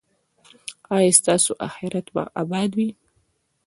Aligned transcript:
ایا 0.95 1.11
ستاسو 1.19 1.51
اخرت 1.67 2.05
به 2.13 2.23
اباد 2.41 2.71
وي؟ 2.77 2.89